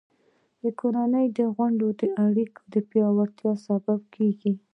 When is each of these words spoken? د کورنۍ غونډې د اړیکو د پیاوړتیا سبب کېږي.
د 0.63 0.63
کورنۍ 0.79 1.27
غونډې 1.55 1.89
د 1.99 2.01
اړیکو 2.25 2.61
د 2.73 2.75
پیاوړتیا 2.89 3.51
سبب 3.67 3.99
کېږي. 4.15 4.53